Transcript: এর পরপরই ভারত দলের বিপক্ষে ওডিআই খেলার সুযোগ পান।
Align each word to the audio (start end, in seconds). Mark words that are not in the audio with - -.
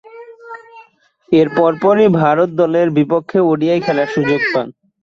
এর 1.31 1.47
পরপরই 1.57 2.07
ভারত 2.21 2.49
দলের 2.61 2.87
বিপক্ষে 2.97 3.39
ওডিআই 3.49 3.79
খেলার 3.85 4.09
সুযোগ 4.15 4.41
পান। 4.53 4.67